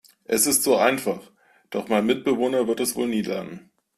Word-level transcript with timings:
Es 0.25 0.47
ist 0.47 0.63
so 0.63 0.77
einfach, 0.77 1.19
doch 1.69 1.87
mein 1.87 2.07
Mitbewohner 2.07 2.67
wird 2.67 2.79
es 2.79 2.95
wohl 2.95 3.07
nie 3.07 3.21
lernen. 3.21 3.69